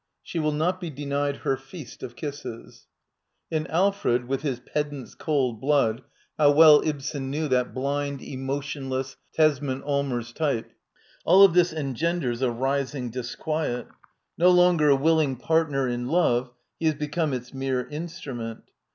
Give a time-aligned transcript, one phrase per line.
[0.23, 2.87] She will not be denied her feast of kisses.
[3.51, 6.01] In Alfred, with his pedant's cold blood—
[6.39, 10.71] how d by Google \^ INTRODUCTION well Ibsen knew that blind, emotionless, Tesman Allmers type!—
[11.27, 13.89] jalLof thio eng e nd e r s» rismg dis .4^sMtr
[14.39, 16.49] No longer a willing partner in love,
[16.79, 18.63] he has become its mere instrument.